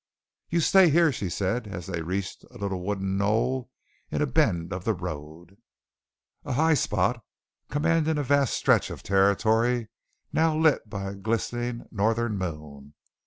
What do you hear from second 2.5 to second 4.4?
little wooded knoll in a